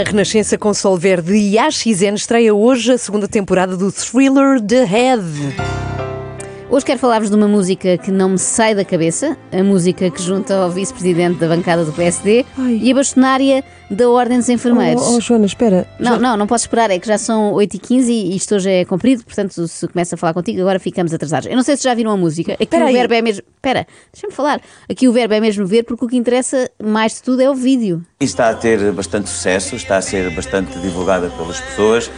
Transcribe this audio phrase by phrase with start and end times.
[0.00, 4.84] Na Renascença com Sol Verde e AXN estreia hoje a segunda temporada do thriller The
[4.84, 5.79] Head.
[6.72, 10.22] Hoje quero falar-vos de uma música que não me sai da cabeça, a música que
[10.22, 12.78] junta ao vice-presidente da bancada do PSD Ai.
[12.80, 15.02] e a bastonária da Ordem dos Enfermeiros.
[15.02, 15.84] Oh, oh, Joana, espera.
[15.98, 18.84] Não, Já- não, não posso esperar, é que já são 8h15 e isto hoje é
[18.84, 21.48] comprido, portanto, se começa a falar contigo, agora ficamos atrasados.
[21.48, 22.52] Eu não sei se já viram a música.
[22.52, 22.92] Aqui o aí.
[22.92, 23.42] verbo é mesmo.
[23.56, 24.60] Espera, deixa-me falar.
[24.88, 27.54] Aqui o verbo é mesmo ver, porque o que interessa mais de tudo é o
[27.54, 28.00] vídeo.
[28.20, 32.08] E está a ter bastante sucesso, está a ser bastante divulgada pelas pessoas,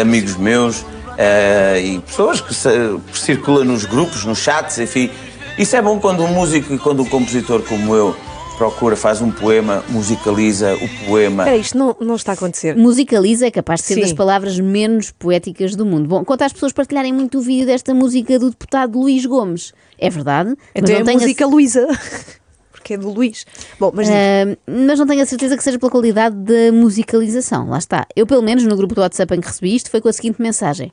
[0.00, 0.84] amigos meus
[1.22, 5.10] eh, e pessoas que se- circulam nos grupos, nos chats, enfim.
[5.58, 8.16] Isso é bom quando um músico e quando um compositor como eu
[8.56, 11.42] procura, faz um poema, musicaliza o poema.
[11.42, 12.74] Espera, isto não, não está a acontecer.
[12.76, 14.00] Musicaliza é capaz de ser Sim.
[14.00, 16.08] das palavras menos poéticas do mundo.
[16.08, 20.08] Bom, quanto às pessoas partilharem muito o vídeo desta música do deputado Luís Gomes, é
[20.08, 20.54] verdade.
[20.74, 21.86] Então mas é não a tenho a música Luísa.
[22.72, 23.44] Porque é do Luís.
[23.78, 24.08] Bom, mas.
[24.08, 27.68] Ah, mas não tenho a certeza que seja pela qualidade da musicalização.
[27.68, 28.06] Lá está.
[28.16, 30.40] Eu, pelo menos, no grupo do WhatsApp em que recebi isto, foi com a seguinte
[30.40, 30.90] mensagem.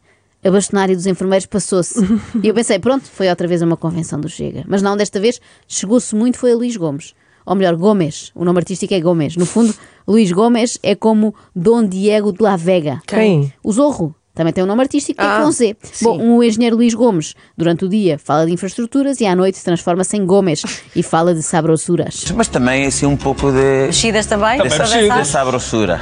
[0.47, 1.99] A bastonária dos enfermeiros passou-se.
[2.41, 4.63] e eu pensei, pronto, foi outra vez uma convenção do Chega.
[4.65, 7.13] Mas não, desta vez chegou-se muito, foi a Luís Gomes.
[7.45, 8.31] Ou melhor, Gomes.
[8.33, 9.35] O nome artístico é Gomes.
[9.35, 9.73] No fundo,
[10.07, 13.01] Luís Gomes é como Dom Diego de la Vega.
[13.05, 13.51] Quem?
[13.61, 14.15] O Zorro.
[14.37, 15.75] Também tem um nome artístico que é Ah, com Z.
[15.81, 16.05] sim.
[16.05, 20.15] Bom, o engenheiro Luís Gomes, durante o dia, fala de infraestruturas e à noite transforma-se
[20.15, 20.61] em Gomes
[20.95, 22.25] e fala de sabrosuras.
[22.35, 24.61] Mas também assim um pouco de, Mexidas também?
[24.61, 25.25] de, para de dançar?
[25.25, 25.99] sabrosura.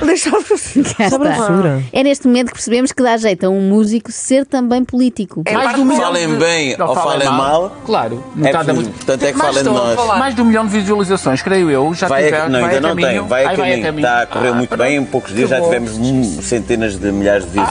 [0.98, 1.46] Cá Sobre está.
[1.46, 1.84] a basura.
[1.94, 5.44] É neste momento que percebemos que dá jeito a um músico ser também político.
[5.52, 7.76] Mais de um milhão Falem de- bem Não, ou falem mal.
[7.86, 8.24] Claro.
[8.44, 8.94] É da música.
[8.96, 10.18] portanto é que Mais falem de nós.
[10.20, 11.94] Mais de um milhão de visualizações, creio eu.
[11.94, 13.96] Já Vai tiver, a, não, vai ainda a não tem, vai a caminho.
[14.00, 14.82] Está a correr Ah, muito pronto.
[14.84, 15.92] bem, em poucos dias já tivemos
[16.46, 17.66] centenas de milhares de Ah,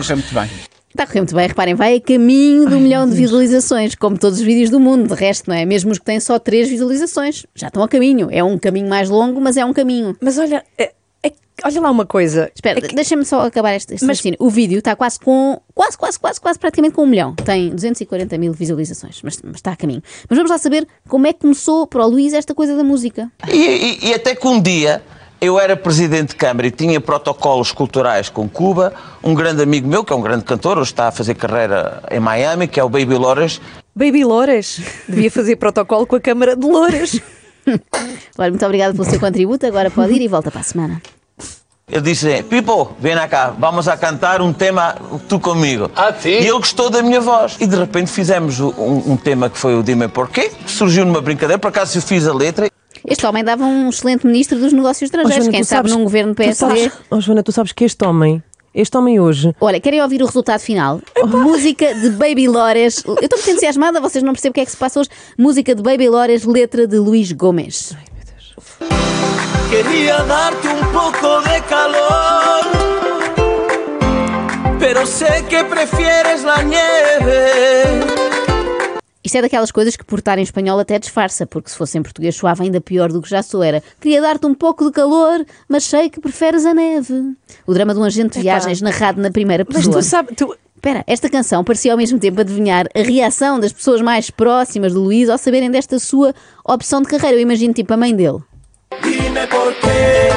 [0.00, 0.30] está a visualizações.
[0.30, 0.76] correr muito bem.
[0.90, 4.16] Está a correr muito bem, reparem, vai a caminho de um milhão de visualizações, como
[4.18, 5.64] todos os vídeos do mundo, de resto, não é?
[5.66, 8.28] Mesmo os que têm só três visualizações, já estão a caminho.
[8.30, 10.16] É um caminho mais longo, mas é um caminho.
[10.22, 10.92] Mas olha, é-
[11.22, 11.32] é-
[11.64, 12.50] olha lá uma coisa.
[12.54, 14.38] Espera, É que- deixa-me só acabar este, este Mas- raciocínio.
[14.40, 15.60] O vídeo está quase com.
[15.74, 17.34] Quase, quase, quase, quase praticamente com um milhão.
[17.34, 20.02] Tem 240 mil visualizações, mas, mas está a caminho.
[20.30, 23.30] Mas vamos lá saber como é que começou para o Luís esta coisa da música.
[23.52, 25.02] E, e- e até que um dia
[25.40, 28.92] eu era presidente de Câmara e tinha protocolos culturais com Cuba.
[29.22, 32.20] Um grande amigo meu, que é um grande cantor, hoje está a fazer carreira em
[32.20, 33.60] Miami, que é o Baby Lores.
[33.94, 34.80] Baby Louras.
[35.08, 37.20] Devia fazer protocolo com a Câmara de Louras.
[38.38, 39.66] Olha, muito obrigada pelo seu contributo.
[39.66, 41.00] Agora pode ir e volta para a semana.
[41.88, 44.96] Eu disse, Pipo, vem cá, vamos a cantar um tema
[45.28, 45.88] tu comigo.
[45.94, 46.30] Ah, sim?
[46.30, 47.56] E ele gostou da minha voz.
[47.60, 51.20] E de repente fizemos um, um tema que foi o Dime Porquê, que surgiu numa
[51.20, 52.68] brincadeira, por acaso eu fiz a letra.
[53.06, 55.44] Este homem dava um excelente ministro dos negócios estrangeiros.
[55.44, 56.54] Joana, Quem tu sabe sabes- num governo tu PSD.
[56.54, 58.42] sabes- Oh, Joana, tu sabes que este homem,
[58.74, 61.00] este homem hoje, Olha, querem ouvir o resultado final?
[61.26, 63.02] Música de Baby Lores.
[63.06, 65.10] Eu estou muito entusiasmada, vocês não percebem o que é que se passa hoje.
[65.38, 67.94] Música de Baby Lores, letra de Luís Gomes.
[69.70, 72.64] Quería darte un poco de calor,
[74.78, 78.05] pero sé que prefieres la nieve.
[79.36, 82.02] Isto é daquelas coisas que por estar em espanhol até disfarça, porque se fosse em
[82.02, 83.82] português soava ainda pior do que já sou era.
[84.00, 87.34] Queria dar-te um pouco de calor, mas sei que preferes a neve.
[87.66, 89.96] O drama de um agente de viagens narrado na primeira mas pessoa.
[89.96, 94.00] tu sabes, tu, Espera, esta canção parecia ao mesmo tempo adivinhar a reação das pessoas
[94.00, 97.36] mais próximas de Luís ao saberem desta sua opção de carreira.
[97.36, 98.38] Eu imagino tipo a mãe dele.
[99.02, 100.30] Dime por qué,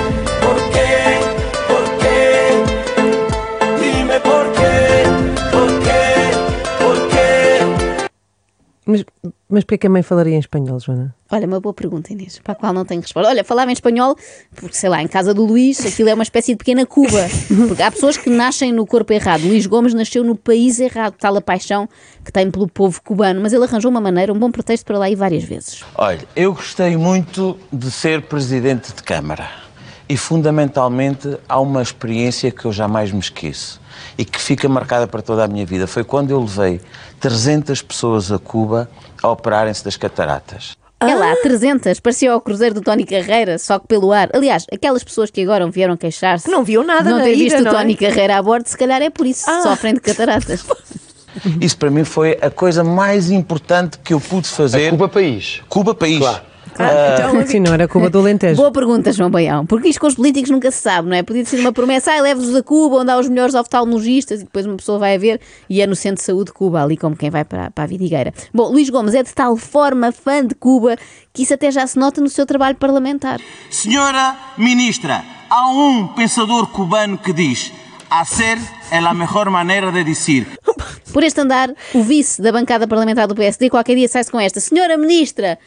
[8.90, 9.06] mas,
[9.48, 11.16] mas porquê que a mãe falaria em espanhol, Joana?
[11.32, 13.30] Olha, uma boa pergunta, Inês, para a qual não tenho resposta.
[13.30, 14.16] Olha, falava em espanhol,
[14.56, 17.28] porque sei lá, em casa do Luís, aquilo é uma espécie de pequena Cuba.
[17.68, 19.44] Porque há pessoas que nascem no corpo errado.
[19.44, 21.88] Luís Gomes nasceu no país errado, tal a paixão
[22.26, 23.40] que tem pelo povo cubano.
[23.42, 25.84] Mas ele arranjou uma maneira, um bom pretexto para lá ir várias vezes.
[25.96, 29.69] Olha, eu gostei muito de ser presidente de Câmara.
[30.10, 33.80] E fundamentalmente há uma experiência que eu jamais me esqueço
[34.18, 35.86] e que fica marcada para toda a minha vida.
[35.86, 36.82] Foi quando eu levei
[37.20, 38.90] 300 pessoas a Cuba
[39.22, 40.76] a operarem-se das cataratas.
[41.02, 44.30] É lá, 300, parecia ao cruzeiro do Tony Carreira, só que pelo ar.
[44.34, 46.46] Aliás, aquelas pessoas que agora vieram queixar-se.
[46.46, 47.72] Que não viam nada Não na ter visto o é?
[47.72, 49.46] Tony Carreira a bordo, se calhar é por isso.
[49.64, 50.66] Sofrem de cataratas.
[51.62, 54.90] Isso para mim foi a coisa mais importante que eu pude fazer.
[54.90, 55.62] Cuba País.
[55.70, 56.18] Cuba país.
[56.18, 56.42] Claro.
[56.80, 58.56] Então, Sim, não era Cuba do Alentejo.
[58.56, 59.66] Boa pergunta, João Baião.
[59.66, 61.24] Porque isto com os políticos nunca se sabe, não é?
[61.24, 64.66] Podia ser uma promessa, ah, leve-os a Cuba, onde há os melhores oftalmologistas, e depois
[64.66, 67.16] uma pessoa vai a ver e é no Centro de Saúde de Cuba, ali como
[67.16, 68.34] quem vai para, para a Vidigueira.
[68.54, 70.96] Bom, Luís Gomes é de tal forma fã de Cuba
[71.34, 73.40] que isso até já se nota no seu trabalho parlamentar.
[73.70, 77.72] Senhora Ministra, há um pensador cubano que diz:
[78.10, 78.58] hacer
[78.92, 80.48] é a melhor maneira de dizer.
[81.14, 84.60] Por este andar, o vice da bancada parlamentar do PSD qualquer dia sai-se com esta,
[84.60, 85.58] Senhora Ministra,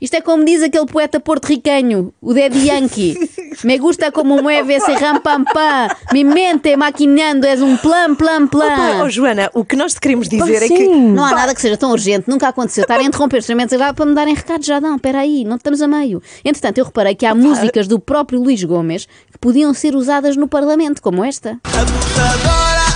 [0.00, 3.30] Isto é como diz aquele poeta porto-riquenho, o Daddy Yankee.
[3.64, 5.88] Me gusta como mueve esse ram pam pam.
[6.12, 9.02] Mi mente maquinando és um plan plan plan.
[9.04, 10.88] oh, Joana, o que nós te queremos dizer é que.
[10.88, 12.82] Não há nada que seja tão urgente, nunca aconteceu.
[12.82, 15.56] Estar a interromper os instrumentos agora para me darem recados já não, espera aí, não
[15.56, 16.22] estamos a meio.
[16.44, 20.48] Entretanto, eu reparei que há músicas do próprio Luís Gomes que podiam ser usadas no
[20.48, 21.60] Parlamento, como esta.
[21.64, 22.89] Dora!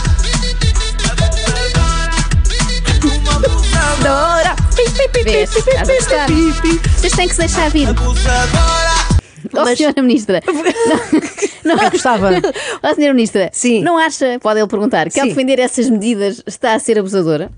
[5.24, 5.56] Vês?
[5.56, 6.28] Estás a gostar?
[6.28, 7.88] Vocês têm que se deixar vir.
[7.88, 10.42] Ó, Mas- senhora Ministra.
[11.64, 12.28] Não, não gostava.
[12.82, 13.48] Ó, senhora Ministra.
[13.50, 13.80] Sim.
[13.82, 17.50] Não acha, pode ele perguntar, que ao defender essas medidas está a ser abusadora?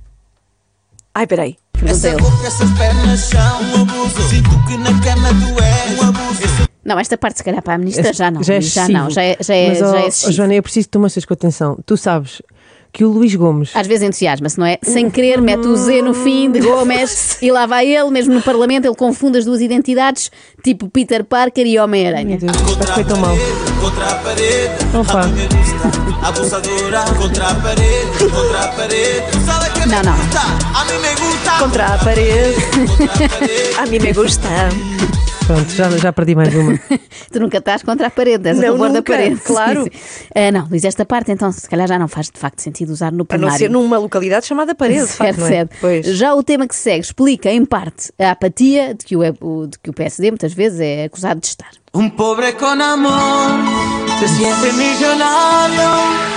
[1.12, 1.56] Ai, peraí.
[1.82, 2.22] Ele.
[2.22, 4.28] boca, essas pernas são um abuso.
[4.28, 6.68] Sinto que na cama tu és um abuso.
[6.84, 8.44] Não, esta parte, se calhar, para a Ministra já não.
[8.44, 10.32] Já é já não, já é, já é, Mas, já ó, é ó, excessivo.
[10.32, 11.76] Joana, eu preciso que tu mostres com atenção.
[11.84, 12.40] Tu sabes
[12.96, 13.72] que o Luís Gomes.
[13.74, 14.78] Às vezes entusiasma-se, não é?
[14.80, 18.40] Sem querer, mete o Z no fim de Gomes e lá vai ele, mesmo no
[18.40, 20.30] Parlamento, ele confunde as duas identidades,
[20.64, 22.38] tipo Peter Parker e Homem-Aranha.
[22.40, 22.56] Meu Deus,
[22.94, 23.36] foi tão mal.
[23.80, 25.20] Contra a parede, Opa.
[25.20, 26.26] a gusta.
[26.28, 29.44] Abusadora, contra a parede, contra a parede.
[29.44, 30.16] Sabe que Não, não.
[30.16, 30.40] gusta?
[30.74, 31.50] A mim me gusta.
[31.58, 32.56] Contra a parede.
[33.78, 34.48] a mim me gusta.
[35.46, 36.76] Pronto, já, já perdi mais uma.
[37.32, 39.36] Tu nunca estás contra a parede, és a Não, favor da parede.
[39.46, 39.84] claro.
[39.84, 40.24] Sim, sim.
[40.34, 43.12] Ah, não, Luís, esta parte então se calhar já não faz de facto sentido usar
[43.12, 43.52] no A plenário.
[43.52, 45.50] não ser numa localidade chamada parede, de facto, Certo, não é?
[45.50, 45.76] certo.
[45.80, 46.06] Pois.
[46.06, 49.78] Já o tema que se segue explica, em parte, a apatia de que o- de
[49.80, 51.70] que o PSD muitas vezes é acusado de estar.
[51.96, 53.50] Un pobre con amor
[54.20, 55.90] se siente millonario.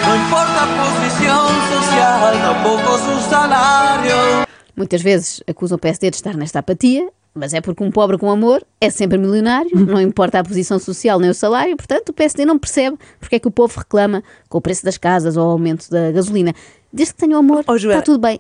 [0.08, 4.46] No importa posición social, tampoco su salario.
[4.74, 8.32] Muitas vezes acusam o PSD de estar nesta apatia, mas é porque um pobre com
[8.32, 12.46] amor é sempre milionário, não importa a posição social nem o salário, portanto o PSD
[12.46, 15.52] não percebe porque é que o povo reclama com o preço das casas ou o
[15.52, 16.54] aumento da gasolina.
[16.92, 18.40] Desde que tenham amor, Oh, está tudo bem.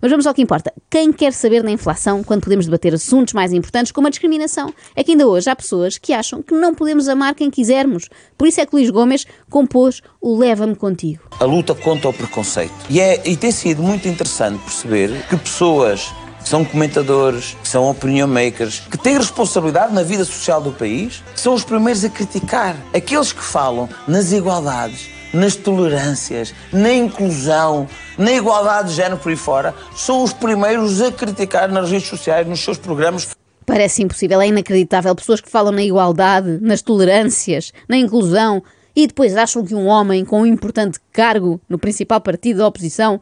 [0.00, 0.72] Mas vamos ao que importa.
[0.90, 4.72] Quem quer saber da inflação quando podemos debater assuntos mais importantes como a discriminação?
[4.94, 8.08] É que ainda hoje há pessoas que acham que não podemos amar quem quisermos.
[8.38, 11.22] Por isso é que Luís Gomes compôs o Leva-me Contigo.
[11.38, 12.72] a luta contra o preconceito.
[12.88, 16.12] E, é, e tem sido muito interessante perceber que pessoas
[16.42, 21.22] que são comentadores, que são opinion makers, que têm responsabilidade na vida social do país,
[21.34, 22.76] são os primeiros a criticar.
[22.94, 29.36] Aqueles que falam nas igualdades, nas tolerâncias, na inclusão, na igualdade de género por aí
[29.36, 33.28] fora, são os primeiros a criticar nas redes sociais, nos seus programas.
[33.64, 35.14] Parece impossível, é inacreditável.
[35.14, 38.62] Pessoas que falam na igualdade, nas tolerâncias, na inclusão
[38.94, 43.20] e depois acham que um homem com um importante cargo no principal partido da oposição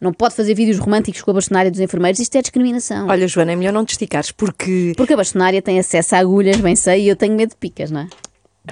[0.00, 2.20] não pode fazer vídeos românticos com a bastonária dos enfermeiros.
[2.20, 3.08] Isto é discriminação.
[3.08, 4.92] Olha, Joana, é melhor não te esticares, porque.
[4.96, 7.90] Porque a bastonária tem acesso a agulhas, bem sei, e eu tenho medo de picas,
[7.90, 8.08] não é?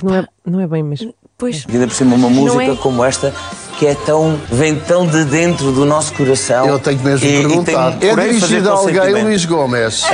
[0.02, 1.14] Não é, não é bem mesmo.
[1.42, 1.64] Pois.
[1.68, 2.76] E ainda por cima uma música é?
[2.76, 3.34] como esta
[3.76, 6.68] que é tão, vem tão de dentro do nosso coração.
[6.68, 7.98] Eu tenho mesmo E- e perguntar.
[7.98, 9.24] tem É por aí fazer dirigido a alguém.
[9.24, 10.04] Luís Gomes.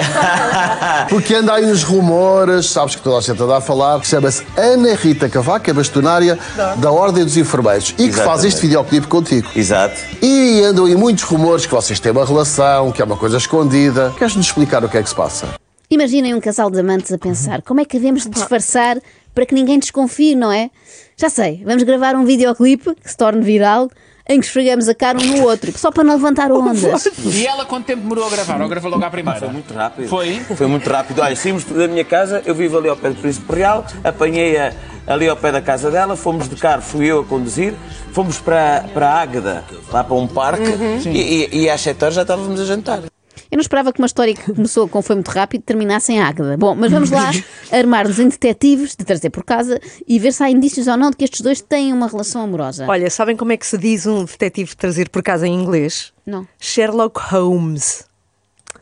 [1.10, 4.42] Porque anda aí uns rumores, sabes que toda a gente anda a falar, que chama-se
[4.56, 6.38] Ana Rita Cavaco, é bastonária
[6.76, 8.46] da Ordem dos Enfermeiros e que faz Exatamente.
[8.48, 9.48] este videoclipe contigo.
[9.54, 10.00] Exato.
[10.22, 14.14] E andam aí muitos rumores que vocês têm uma relação, que é uma coisa escondida.
[14.16, 15.46] Queres-nos explicar o que é que se passa?
[15.90, 18.96] Imaginem um casal de amantes a pensar como é que devemos disfarçar
[19.38, 20.68] para que ninguém desconfie, não é?
[21.16, 23.88] Já sei, vamos gravar um videoclipe que se torne viral
[24.28, 27.06] em que esfregamos a cara um no outro, só para não levantar ondas.
[27.24, 28.60] E ela quanto tempo demorou a gravar?
[28.60, 29.38] Ou gravou logo à primeira?
[29.38, 30.08] Foi muito rápido.
[30.08, 30.40] Foi?
[30.40, 31.22] Foi muito rápido.
[31.22, 34.72] Olha, saímos da minha casa, eu vivo ali ao pé do Príncipe Real, apanhei-a
[35.06, 37.74] ali ao pé da casa dela, fomos de carro, fui eu a conduzir,
[38.12, 40.68] fomos para, para Águeda, lá para um parque,
[41.06, 43.02] e, e, e às 7 horas já estávamos a jantar.
[43.50, 46.56] Eu não esperava que uma história que começou com foi muito rápido terminasse em Águeda.
[46.56, 47.30] Bom, mas vamos lá
[47.72, 51.16] armar-nos em detetives, de trazer por casa e ver se há indícios ou não de
[51.16, 52.86] que estes dois têm uma relação amorosa.
[52.86, 56.12] Olha, sabem como é que se diz um detetive trazer por casa em inglês?
[56.26, 56.46] Não.
[56.58, 58.07] Sherlock Holmes.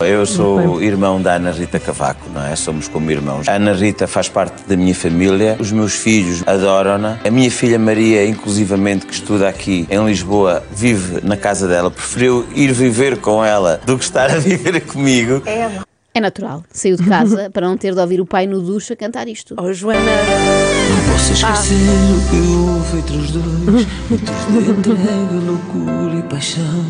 [0.01, 2.55] Eu sou irmão da Ana Rita Cavaco, não é?
[2.55, 3.49] Somos como irmãos.
[3.49, 7.19] A Ana Rita faz parte da minha família, os meus filhos adoram-na.
[7.25, 11.91] A minha filha Maria, inclusivamente, que estuda aqui em Lisboa, vive na casa dela.
[11.91, 15.43] Preferiu ir viver com ela do que estar a viver comigo.
[15.47, 15.86] É
[16.21, 16.65] natural.
[16.71, 19.55] Saiu de casa para não ter de ouvir o pai no duche a cantar isto.
[19.59, 20.01] Oh, Joana.
[21.13, 26.85] Posso esquecer o que houve entre os dois Muitos de entrega, loucura e paixão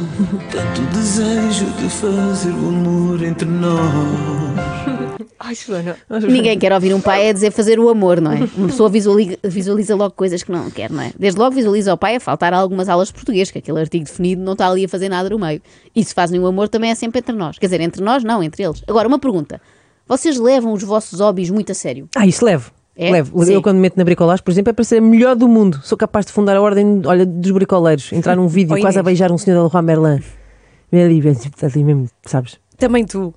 [0.51, 4.96] Tanto desejo de fazer o amor entre nós
[5.39, 5.97] Ai, Joana.
[6.29, 8.49] Ninguém quer ouvir um pai a dizer fazer o amor, não é?
[8.57, 11.13] Uma pessoa visualiza, visualiza logo coisas que não quer, não é?
[11.19, 14.05] Desde logo visualiza o pai a faltar a algumas aulas de português, que aquele artigo
[14.05, 15.61] definido não está ali a fazer nada no meio.
[15.95, 17.59] E se fazem o amor também é sempre entre nós.
[17.59, 18.83] Quer dizer, entre nós não, entre eles.
[18.87, 19.61] Agora, uma pergunta.
[20.09, 22.09] Vocês levam os vossos hobbies muito a sério?
[22.15, 22.71] Ah, isso levo.
[22.97, 23.11] É?
[23.11, 23.45] Levo.
[23.45, 23.53] Sim.
[23.53, 25.81] Eu quando me meto na bricolagem, por exemplo, é para ser a melhor do mundo.
[25.83, 29.31] Sou capaz de fundar a ordem olha, dos bricoleiros, entrar num vídeo quase a beijar
[29.31, 30.23] um senhor da Leroy Merlin.
[30.93, 32.59] Ali, assim mesmo, sabes?
[32.79, 33.35] Também tu,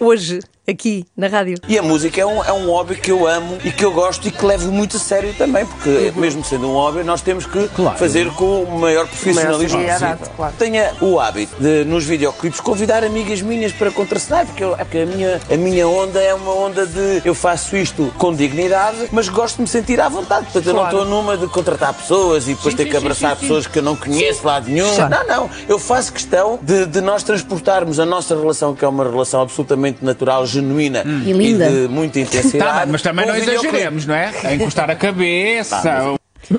[0.00, 1.56] hoje, aqui na rádio.
[1.68, 4.26] E a música é um, é um hobby que eu amo e que eu gosto
[4.28, 7.68] e que levo muito a sério também, porque mesmo sendo um hobby, nós temos que
[7.68, 7.98] Claro.
[7.98, 10.36] fazer com o maior profissionalismo seriedade, possível.
[10.36, 10.54] claro.
[10.58, 14.98] Tenha o hábito de, nos videoclipes, convidar amigas minhas para contracenar, porque, eu- é porque
[14.98, 19.28] a, minha, a minha onda é uma onda de eu faço isto com dignidade, mas
[19.28, 20.44] gosto de me sentir à vontade.
[20.44, 20.96] Portanto, eu não Claro.
[20.98, 24.46] estou numa de contratar pessoas e depois ter que abraçar pessoas que eu não conheço
[24.46, 24.86] lá de nenhum.
[25.08, 25.50] Não, não.
[25.68, 30.04] Eu faço questão de, de nós transportarmos a nossa relação, que é uma relação absolutamente
[30.04, 31.68] natural, genuína E linda.
[31.68, 32.80] de muita intensidade.
[32.80, 34.32] Tá mas também não exageremos, não é?
[34.44, 35.82] A encostar a cabeça.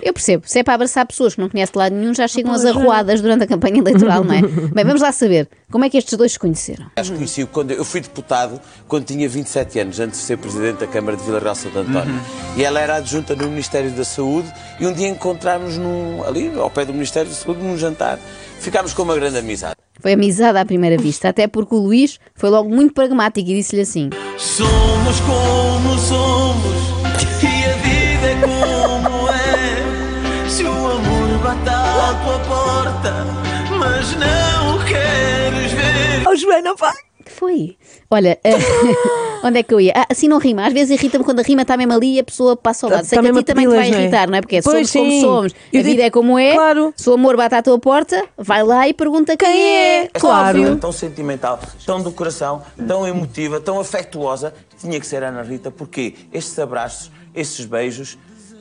[0.02, 2.54] Eu percebo, se é para abraçar pessoas que não conhece de lado nenhum, já chegam
[2.54, 4.42] as arruadas durante a campanha eleitoral, não é?
[4.42, 6.86] Bem, vamos lá saber como é que estes dois se conheceram.
[6.96, 10.78] Acho que conheci quando eu fui deputado quando tinha 27 anos, antes de ser presidente
[10.80, 12.18] da Câmara de Vila Real Santo António.
[12.56, 14.48] E ela era adjunta no Ministério da Saúde
[14.80, 18.18] e um dia encontramos num, ali ao pé do Ministério da Saúde num jantar.
[18.62, 19.76] Ficámos com uma grande amizade.
[20.03, 23.83] Foi amizade à primeira vista, até porque o Luís foi logo muito pragmático e disse-lhe
[23.83, 26.75] assim: Somos como somos
[27.41, 30.50] e a vida é como é.
[30.50, 33.13] Se o amor bate à tua porta,
[33.79, 36.27] mas não o queres ver.
[36.29, 36.93] Oh, Joana, pá!
[37.48, 37.78] Que foi?
[38.10, 38.54] Olha, eh,
[39.44, 39.94] onde é que eu ia?
[39.96, 40.66] Ah, assim não rima.
[40.66, 43.06] Às vezes irrita-me quando a rima está mesmo ali e a pessoa passa ao lado.
[43.06, 43.90] Sei Tá que a ti também te vai é?
[44.02, 44.42] irritar, não é?
[44.42, 45.22] Porque é Pois, somos como sim.
[45.22, 45.54] somos.
[45.72, 46.54] Eu a vida digo- é como é.
[46.54, 46.94] Claro.
[46.96, 50.08] Se o amor bate à tua porta, vai lá e pergunta quem, é.
[50.14, 50.60] Claro.
[50.60, 50.76] Óbvio.
[50.78, 55.70] Tão sentimental, tão do coração, tão emotiva, tão afetuosa, tinha que ser a Ana Rita,
[55.72, 58.18] porque estes abraços, estes beijos,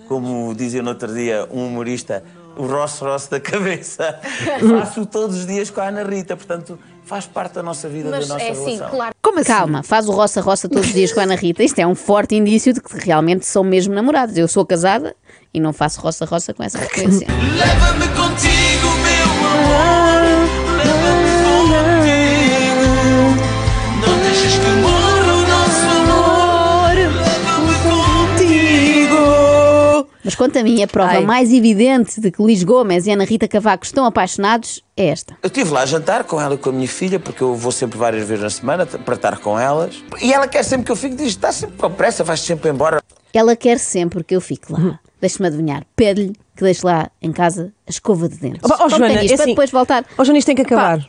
[0.09, 2.23] como dizia no outro dia um humorista,
[2.57, 4.19] o roço-roço da cabeça,
[4.81, 8.21] faço todos os dias com a Ana Rita, portanto, faz parte da nossa vida, da
[8.21, 9.13] nossa relação.
[9.21, 9.49] Como assim?
[9.49, 11.63] Calma, faz o roça-roça todos os dias com a Ana Rita.
[11.63, 14.37] Isto é um forte indício de que realmente são mesmo namorados.
[14.37, 15.15] Eu sou casada
[15.53, 17.27] e não faço roça-roça com essa frequência.
[17.57, 18.72] Leva-me contigo,
[30.25, 31.25] Mas quanto a mim, a prova Ai.
[31.25, 35.37] mais evidente de que Luís Gomes e Ana Rita Cavaco estão apaixonados é esta.
[35.43, 37.73] Eu estive lá a jantar com ela e com a minha filha, porque eu vou
[37.73, 40.03] sempre várias vezes na semana para estar com elas.
[40.21, 43.03] E ela quer sempre que eu fique, diz: está sempre com pressa, vais sempre embora.
[43.33, 45.01] Ela quer sempre que eu fique lá.
[45.21, 45.85] Deixa-me adivinhar.
[45.97, 48.61] Pede-lhe que deixe lá em casa a escova de dentes.
[48.65, 50.05] Oh, oh, Joana, isto é para assim, depois voltar.
[50.19, 51.07] Oh, Joana, isto tem que acabar.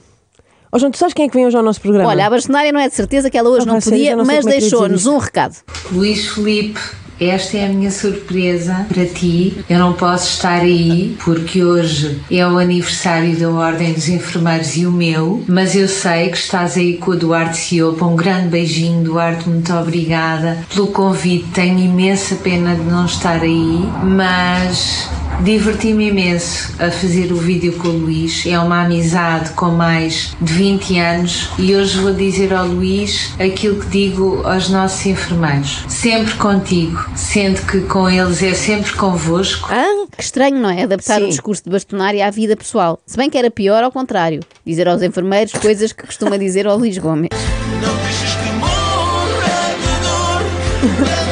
[0.72, 2.10] Oh, Joana, tu sabes quem é que vem hoje ao nosso programa?
[2.10, 4.46] Olha, a bastonária não é de certeza que ela hoje Ah, não podia, não mas
[4.46, 5.58] é deixou-nos um recado.
[5.92, 6.80] Luís Felipe,
[7.20, 9.64] esta é a minha surpresa para ti.
[9.70, 14.86] Eu não posso estar aí porque hoje é o aniversário da Ordem dos Enfermeiros e
[14.86, 18.06] o meu, mas eu sei que estás aí com o Duarte Ciopa.
[18.06, 21.46] Um grande beijinho, Duarte, muito obrigada pelo convite.
[21.54, 25.10] Tenho imensa pena de não estar aí, mas
[25.42, 28.46] diverti-me imenso a fazer o vídeo com o Luís.
[28.46, 33.80] É uma amizade com mais de 20 anos e hoje vou dizer ao Luís aquilo
[33.80, 35.84] que digo aos nossos enfermeiros.
[35.88, 39.70] Sempre contigo, sendo que com eles é sempre convosco.
[39.72, 40.08] Hã?
[40.16, 40.84] Que estranho, não é?
[40.84, 41.30] Adaptar o Sim.
[41.30, 43.00] discurso de bastonária à vida pessoal.
[43.06, 44.42] Se bem que era pior ao contrário.
[44.66, 47.30] Dizer aos enfermeiros coisas que costuma dizer ao Luís Gomes.
[47.82, 51.23] Não deixes que morra de dor.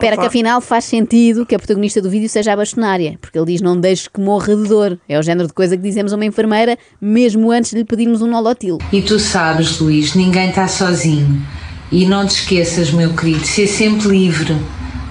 [0.00, 3.44] Espera que afinal faz sentido que a protagonista do vídeo seja a bastonária, porque ele
[3.44, 4.98] diz não deixes que morra de dor.
[5.06, 8.22] É o género de coisa que dizemos a uma enfermeira mesmo antes de lhe pedirmos
[8.22, 8.78] um nolotil.
[8.90, 11.46] E tu sabes, Luís, ninguém está sozinho.
[11.92, 14.56] E não te esqueças, meu querido, ser sempre livre,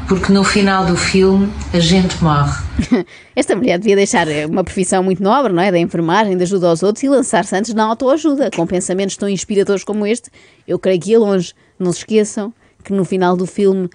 [0.07, 2.57] porque no final do filme a gente morre.
[3.35, 5.71] Esta mulher devia deixar uma profissão muito nobre, não é?
[5.71, 8.49] Da enfermagem, de ajuda aos outros e lançar-se antes na autoajuda.
[8.55, 10.31] Com pensamentos tão inspiradores como este,
[10.67, 11.53] eu creio que ia longe.
[11.77, 12.51] Não se esqueçam
[12.83, 13.87] que no final do filme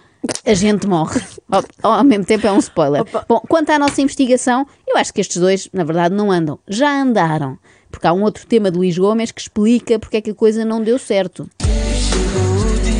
[0.44, 1.20] a gente morre.
[1.50, 3.04] Ao, ao mesmo tempo é um spoiler.
[3.28, 6.58] Bom, quanto à nossa investigação, eu acho que estes dois, na verdade, não andam.
[6.68, 7.58] Já andaram.
[7.90, 10.64] Porque há um outro tema de Luís Gomes que explica porque é que a coisa
[10.64, 11.48] não deu certo.
[11.60, 12.96] Chegou o dia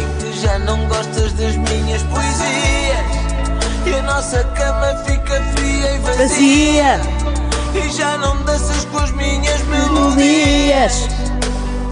[0.00, 2.68] em que já não gostas das minhas poesias
[3.84, 7.00] e a nossa cama fica fria e vazia.
[7.74, 11.27] E já não danças com as minhas melodias.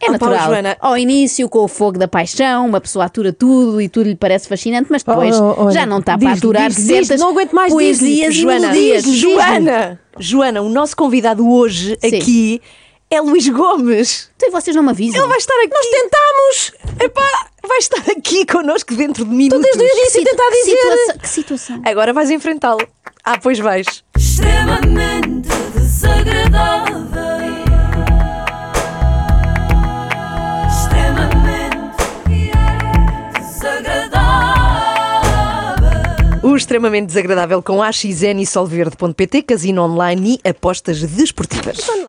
[0.07, 0.47] É natural.
[0.47, 0.77] Joana.
[0.81, 4.49] Ao início, com o fogo da paixão, uma pessoa atura tudo e tudo lhe parece
[4.49, 7.73] fascinante, mas depois Oh, oh, já não está para aturar diz-lhe, certas não aguento mais,
[7.73, 9.17] poesias e Joana, Diz-lhe.
[9.17, 12.17] Joana, Joana, o nosso convidado hoje Sim.
[12.17, 12.63] aqui
[13.11, 14.31] é Luís Gomes.
[14.37, 15.21] Então e vocês não me avisam?
[15.21, 15.71] Ele vai estar aqui.
[15.75, 16.73] Nós tentamos.
[17.05, 17.29] Epá,
[17.67, 19.63] vai estar aqui connosco dentro de minutos.
[19.63, 20.77] desde o início Que tentar situ- dizer.
[20.77, 21.83] situação- que situação?
[21.85, 22.81] Agora vais enfrentá-lo.
[23.25, 23.87] Ah, pois vais.
[24.17, 27.36] extremamente desagradável.
[36.57, 41.87] Extremamente desagradável com AXN e Solverde.pt, casino online e apostas desportivas.